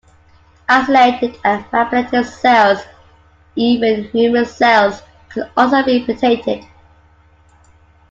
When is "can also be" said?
5.29-6.03